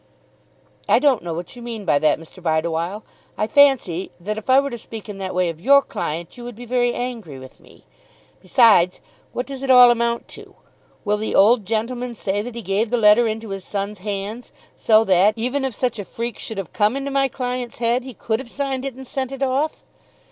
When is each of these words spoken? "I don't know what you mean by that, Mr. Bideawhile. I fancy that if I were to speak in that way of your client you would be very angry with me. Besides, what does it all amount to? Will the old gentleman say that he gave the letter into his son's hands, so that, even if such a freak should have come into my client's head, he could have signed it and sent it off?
"I 0.89 0.97
don't 0.97 1.21
know 1.21 1.35
what 1.35 1.55
you 1.55 1.61
mean 1.61 1.85
by 1.85 1.99
that, 1.99 2.19
Mr. 2.19 2.41
Bideawhile. 2.41 3.03
I 3.37 3.45
fancy 3.45 4.09
that 4.19 4.35
if 4.35 4.49
I 4.49 4.59
were 4.59 4.71
to 4.71 4.77
speak 4.79 5.07
in 5.07 5.19
that 5.19 5.35
way 5.35 5.47
of 5.47 5.61
your 5.61 5.83
client 5.83 6.35
you 6.37 6.43
would 6.43 6.55
be 6.55 6.65
very 6.65 6.91
angry 6.91 7.37
with 7.37 7.59
me. 7.59 7.85
Besides, 8.39 8.99
what 9.31 9.45
does 9.45 9.61
it 9.61 9.69
all 9.69 9.91
amount 9.91 10.27
to? 10.29 10.55
Will 11.05 11.17
the 11.17 11.35
old 11.35 11.65
gentleman 11.65 12.15
say 12.15 12.41
that 12.41 12.55
he 12.55 12.63
gave 12.63 12.89
the 12.89 12.97
letter 12.97 13.27
into 13.27 13.49
his 13.49 13.63
son's 13.63 13.99
hands, 13.99 14.51
so 14.75 15.03
that, 15.03 15.35
even 15.37 15.63
if 15.63 15.75
such 15.75 15.99
a 15.99 16.03
freak 16.05 16.39
should 16.39 16.57
have 16.57 16.73
come 16.73 16.97
into 16.97 17.11
my 17.11 17.27
client's 17.27 17.77
head, 17.77 18.03
he 18.03 18.15
could 18.15 18.39
have 18.39 18.49
signed 18.49 18.83
it 18.83 18.95
and 18.95 19.05
sent 19.05 19.31
it 19.31 19.43
off? 19.43 19.83